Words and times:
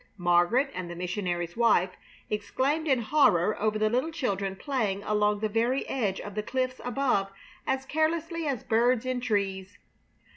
Margaret 0.17 0.71
and 0.73 0.89
the 0.89 0.95
missionary's 0.95 1.55
wife 1.55 1.91
exclaimed 2.27 2.87
in 2.87 3.01
horror 3.01 3.55
over 3.61 3.77
the 3.77 3.87
little 3.91 4.09
children 4.09 4.55
playing 4.55 5.03
along 5.03 5.41
the 5.41 5.47
very 5.47 5.87
edge 5.87 6.19
of 6.19 6.33
the 6.33 6.41
cliffs 6.41 6.81
above 6.83 7.31
as 7.67 7.85
carelessly 7.85 8.47
as 8.47 8.63
birds 8.63 9.05
in 9.05 9.21
trees. 9.21 9.77